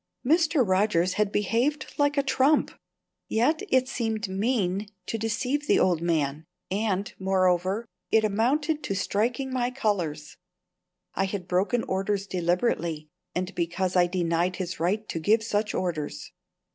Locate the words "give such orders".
15.19-16.31